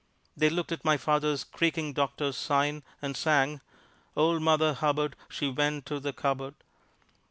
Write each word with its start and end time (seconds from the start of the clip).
They 0.35 0.49
looked 0.49 0.71
at 0.71 0.83
my 0.83 0.97
father's 0.97 1.43
creaking 1.43 1.93
doctor's 1.93 2.35
sign, 2.35 2.81
and 3.03 3.15
sang, 3.15 3.61
"Old 4.17 4.41
Mother 4.41 4.73
Hubbard, 4.73 5.15
she 5.29 5.47
went 5.47 5.85
to 5.85 5.99
the 5.99 6.11
cupboard." 6.11 6.55